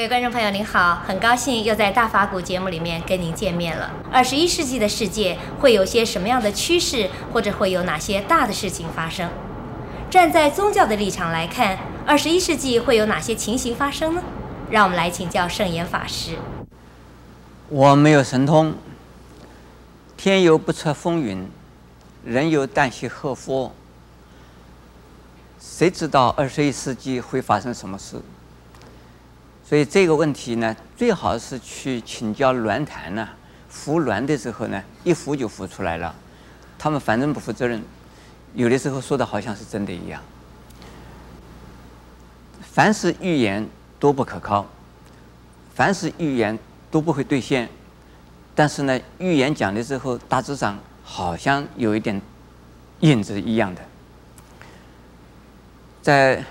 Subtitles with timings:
[0.00, 3.90] 各位观众朋友，您好，很高兴又在大法古节目里面跟您见面了。
[4.10, 9.28] 二十一世纪的世界会有些什么样的趋势，或者会有哪些大的事情发生？
[10.08, 14.22] 站在宗教的立场来看，二十一世纪会有哪些情形发生呢？
[14.70, 16.38] 让我们来请教圣严法师。
[17.68, 18.72] 我没有神通，
[20.16, 21.46] 天有不测风云，
[22.24, 23.70] 人有旦夕祸福。
[25.60, 28.16] 谁知道二十一世纪会发生什么事？
[29.70, 33.28] 所以这个问题呢，最好是去请教栾坛呢。
[33.68, 36.12] 扶栾的时候呢，一扶就扶出来了。
[36.76, 37.80] 他们反正不负责任，
[38.54, 40.20] 有的时候说的好像是真的一样。
[42.60, 43.64] 凡是预言
[44.00, 44.66] 都不可靠，
[45.72, 46.58] 凡是预言
[46.90, 47.68] 都不会兑现。
[48.56, 52.20] 但是呢，预言讲的时候，大致上好像有一点
[53.02, 53.80] 影子一样的。
[56.02, 56.44] 在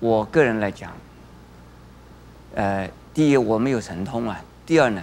[0.00, 0.90] 我个人来讲。
[2.58, 4.42] 呃，第一，我没有神通啊。
[4.66, 5.00] 第二呢，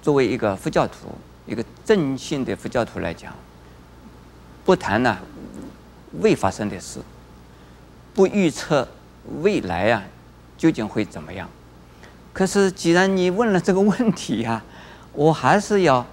[0.00, 3.34] 作为一个佛教徒，一个正信的佛教徒来讲，
[4.64, 5.18] 不谈呢
[6.22, 7.00] 未发生的事，
[8.14, 8.88] 不预测
[9.42, 10.02] 未来啊
[10.56, 11.46] 究竟会怎么样。
[12.32, 14.64] 可是既然你问了这个问题啊，
[15.12, 16.06] 我还是要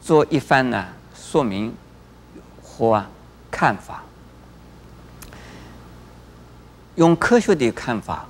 [0.00, 1.74] 做一番呢说明
[2.62, 3.04] 和
[3.50, 4.04] 看法，
[6.94, 8.28] 用科学的看法。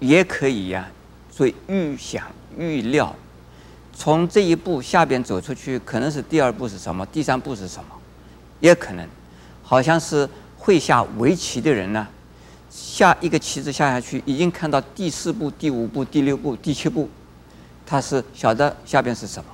[0.00, 0.92] 也可以呀、啊，
[1.30, 2.26] 做预想、
[2.58, 3.14] 预料，
[3.94, 7.90] 从这一步下边走出去，可能是第二步是什么，第三步是什么，
[8.60, 9.08] 也可能，
[9.62, 10.28] 好像是
[10.58, 12.06] 会下围棋的人呢、
[12.70, 17.08] 下一个棋子下下去，已经看到第四步、第五步、第六步、第七步，
[17.86, 19.50] 他是晓得下边是什么。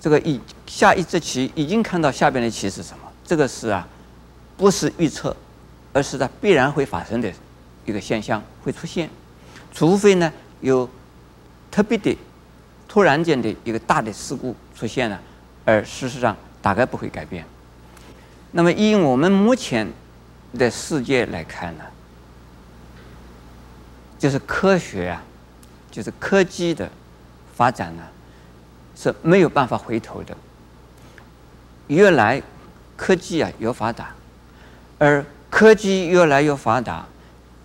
[0.00, 3.86] 这个一下一只棋，已经看到下边的棋是什么，这个是啊，
[4.56, 5.36] 不是预测，
[5.92, 7.32] 而是它必然会发生的。
[7.88, 9.08] 一个现象会出现，
[9.72, 10.86] 除非呢有
[11.70, 12.16] 特别的、
[12.86, 15.18] 突然间的一个大的事故出现了，
[15.64, 17.46] 而事实上大概不会改变。
[18.52, 19.90] 那么以我们目前
[20.58, 21.84] 的世界来看呢，
[24.18, 25.22] 就是科学啊，
[25.90, 26.90] 就是科技的
[27.54, 28.02] 发展呢
[28.94, 30.36] 是没有办法回头的。
[31.86, 32.42] 越来
[32.96, 34.10] 科技啊越发达，
[34.98, 37.06] 而科技越来越发达。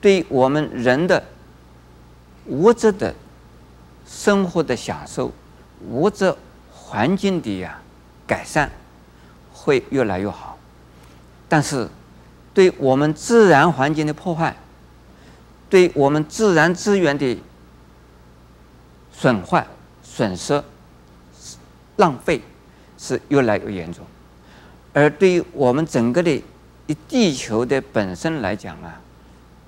[0.04, 1.24] 对我们人的
[2.48, 3.16] 物质的
[4.06, 5.32] 生活的享受、
[5.88, 6.36] 物质
[6.74, 7.80] 环境的呀
[8.28, 8.70] 改善
[9.54, 10.58] 会越来越好，
[11.48, 11.88] 但是
[12.54, 14.54] 对我们自然环境的破坏、
[15.70, 17.40] 对我们自然资源的
[19.14, 19.66] 损坏、
[20.04, 20.62] 损失、
[21.96, 22.42] 浪费
[22.98, 24.06] 是越来越严重，
[24.92, 26.44] 而对于我们整个的
[27.08, 29.00] 地球的本身来讲啊。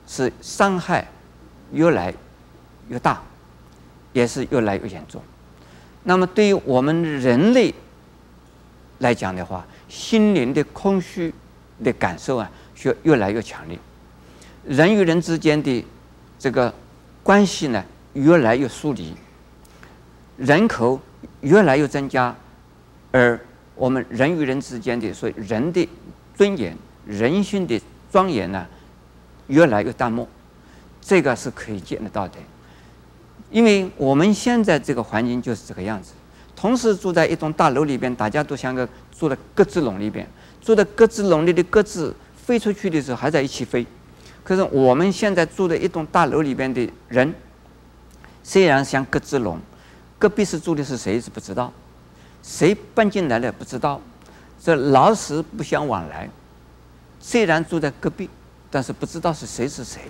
[0.07, 1.07] 是伤害
[1.71, 2.13] 越来
[2.89, 3.21] 越大，
[4.13, 5.21] 也是越来越严重。
[6.03, 7.73] 那么，对于我们人类
[8.99, 11.33] 来讲的话，心灵的空虚
[11.83, 13.77] 的感受啊，却越来越强烈。
[14.63, 15.85] 人与人之间的
[16.37, 16.73] 这个
[17.23, 17.83] 关系呢，
[18.13, 19.15] 越来越疏离。
[20.37, 20.99] 人口
[21.41, 22.35] 越来越增加，
[23.11, 23.39] 而
[23.73, 25.87] 我们人与人之间的所以人的
[26.35, 26.77] 尊严、
[27.07, 28.67] 人性的庄严呢，
[29.47, 30.27] 越来越淡漠，
[31.01, 32.37] 这个是可以见得到的。
[33.51, 36.13] 因为我们现在这个环境就是这个样子，
[36.55, 40.27] 同时住在一栋大楼里边，大家都像个住在鸽子笼里边，
[40.61, 43.85] 住在鸽子笼里的鸽子飞出去的时候还在一起飞。
[44.43, 47.33] 可是我们现在住在一栋大楼里边的人，
[48.43, 49.59] 虽然像鸽子笼，
[50.17, 51.71] 隔壁是住的是谁是不知道，
[52.41, 54.01] 谁搬进来了不知道，
[54.59, 56.29] 这老死不相往来。
[57.19, 58.27] 虽然住在隔壁。
[58.75, 60.01] 但是不知道是谁是谁。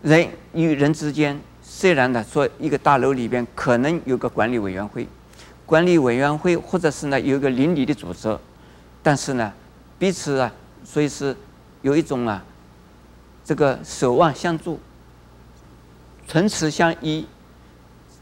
[0.00, 5.06] 人与人之间，虽然呢说一个大楼里边可能有个管理委员会，
[5.66, 8.34] 管理委员会或者是呢有一个邻里的组织，
[9.02, 9.52] 但是呢
[9.98, 10.50] 彼此啊，
[10.82, 11.36] 所以是
[11.82, 12.42] 有一种啊
[13.44, 14.80] 这个守望相助、
[16.26, 17.26] 唇齿相依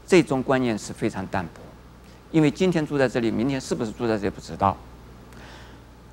[0.05, 1.61] 这种观念是非常淡薄。
[2.31, 4.75] 因为今天住在这里，明天是不是住在这不知道。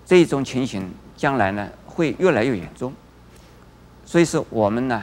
[0.06, 2.94] 这种情形将来呢会越来越严重。
[4.08, 5.02] 所以说，我们呢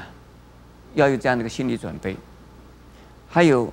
[0.96, 2.18] 要有这样的一个心理准备。
[3.30, 3.72] 还有，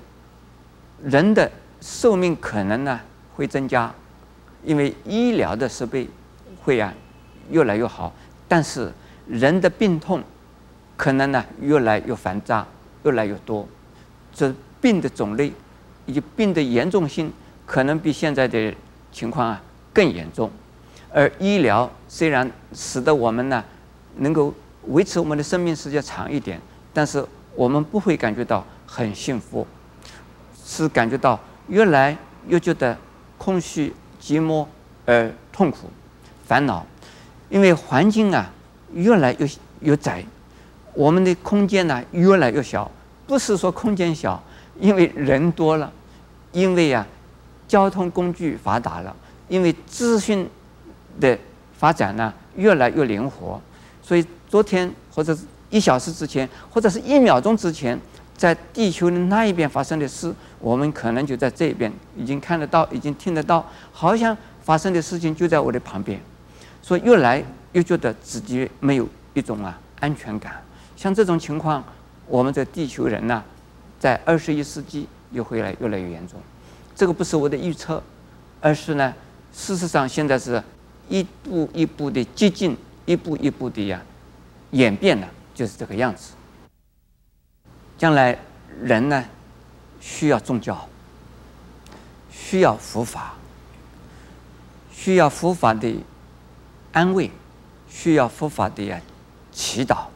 [1.02, 1.50] 人的
[1.80, 3.00] 寿命可能呢
[3.34, 3.90] 会增加，
[4.62, 6.06] 因为医疗的设备
[6.62, 6.92] 会啊
[7.50, 8.12] 越来越好，
[8.46, 8.92] 但是
[9.26, 10.22] 人的病痛
[10.98, 12.66] 可能呢越来越繁杂，
[13.04, 13.66] 越来越多。
[14.34, 15.50] 这病的种类
[16.04, 17.32] 以及病的严重性
[17.64, 18.74] 可能比现在的
[19.10, 19.62] 情况啊
[19.94, 20.50] 更严重。
[21.10, 23.64] 而医疗虽然使得我们呢
[24.18, 24.52] 能够
[24.88, 26.60] 维持我们的生命时间长一点，
[26.92, 27.24] 但是
[27.54, 29.66] 我们不会感觉到很幸福，
[30.64, 31.38] 是感觉到
[31.68, 32.16] 越来
[32.48, 32.96] 越觉得
[33.38, 34.66] 空虚、寂寞
[35.06, 35.88] 而痛苦、
[36.46, 36.84] 烦恼，
[37.48, 38.50] 因为环境啊
[38.92, 39.48] 越来越
[39.80, 40.24] 越窄，
[40.94, 42.90] 我们的空间呢越来越小。
[43.26, 44.42] 不是说空间小，
[44.78, 45.90] 因为人多了，
[46.50, 47.06] 因为呀
[47.68, 49.14] 交通工具发达了，
[49.48, 50.46] 因为资讯
[51.20, 51.38] 的
[51.78, 53.60] 发展呢越来越灵活，
[54.02, 55.36] 所以昨天或者
[55.70, 57.98] 一小时之前，或者是一秒钟之前，
[58.36, 66.20] 在地球的那一边发生的事，我们可能就在这边已经看得到，已经听得到，好像发生的事情就在我的旁边，
[66.82, 70.62] 所以越来越觉得自己没有一种啊安全感。
[70.96, 71.82] 像这种情况，
[72.26, 73.42] 我们的地球人呢，
[73.98, 76.38] 在二十一世纪又会来越来越严重。
[76.94, 78.02] 这个不是我的预测，
[78.60, 79.14] 而是呢，
[79.52, 80.62] 事实上现在是
[81.08, 82.76] 一步一步的接近，
[83.06, 84.00] 一步一步的呀
[84.70, 86.32] 演变了，就是这个样子。
[87.98, 88.38] 将来
[88.80, 89.24] 人呢
[90.00, 90.88] 需要宗教，
[92.30, 93.34] 需要佛法，
[94.92, 95.96] 需要佛法的
[96.92, 97.30] 安慰，
[97.88, 99.00] 需要佛法的呀
[99.52, 100.06] 祈祷，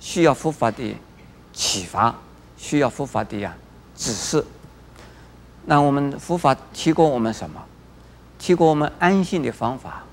[0.00, 0.94] 需要佛法的
[1.52, 2.14] 启发，
[2.56, 3.56] 需要佛法的呀
[3.94, 4.44] 指示。
[5.66, 7.64] 那我们佛法提供我们什么？
[8.38, 10.04] 提供我们安心的方法，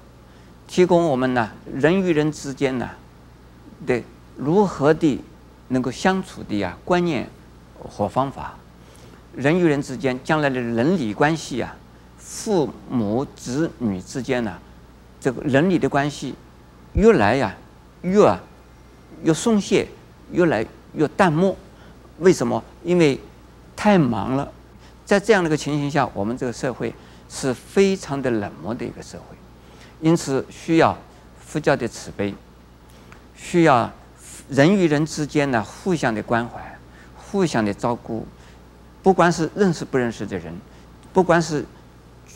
[0.67, 2.89] 提供我们呢人与人之间呢
[3.85, 4.01] 的
[4.35, 5.19] 如何的
[5.67, 7.29] 能够相处的呀观念
[7.83, 8.55] 和方法。
[9.35, 11.75] 人与人之间将来的伦理关系呀，
[12.17, 14.57] 父母子女之间呢，
[15.19, 16.35] 这个伦理的关系
[16.93, 17.53] 越来呀
[18.01, 18.39] 越
[19.23, 19.87] 越松懈，
[20.31, 21.55] 越来越淡漠。
[22.19, 22.63] 为什么？
[22.83, 23.19] 因为
[23.75, 24.49] 太忙了。
[25.03, 26.93] 在这样的一个情形下，我们这个社会
[27.29, 29.35] 是非常的冷漠的一个社会，
[30.05, 30.95] 因此需要
[31.43, 32.31] 佛教的慈悲，
[33.35, 33.91] 需要
[34.49, 36.77] 人与人之间呢互相的关怀，
[37.17, 38.23] 互相的照顾，
[39.01, 40.53] 不管是认识不认识的人，
[41.11, 41.65] 不管是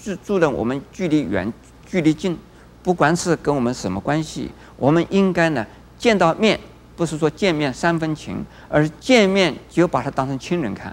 [0.04, 1.54] 住住的我们距离远
[1.86, 2.36] 距离近，
[2.82, 5.64] 不管是跟我们什么关系，我们应该呢
[6.00, 6.60] 见到面，
[6.96, 10.92] 不是说见面三分情，而见面就把他当成亲人看。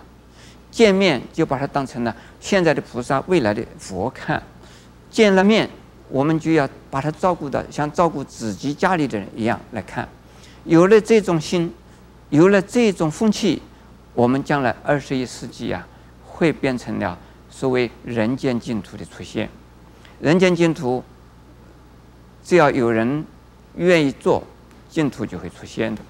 [0.70, 4.43] 见面就把它当成了现在的菩萨，未来的佛看。
[5.11, 5.70] 见了面，
[6.08, 10.08] 我们就要把他照顾的像照顾自己家里的人一样来看。
[10.64, 11.73] 有了这种心，
[12.31, 13.62] 有了这种风气，
[14.14, 15.87] 我们将来二十一世纪啊，
[16.25, 17.19] 会变成了
[17.50, 19.49] 所谓人间净土的出现。
[20.20, 21.05] 人间净土，
[22.43, 23.25] 只要有人
[23.76, 24.43] 愿意做，
[24.88, 26.00] 净土就会出现的。